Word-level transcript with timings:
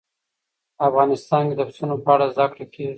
افغانستان 0.87 1.43
کې 1.49 1.55
د 1.57 1.61
پسونو 1.67 1.95
په 2.05 2.09
اړه 2.13 2.25
زده 2.33 2.45
کړه 2.51 2.65
کېږي. 2.73 2.89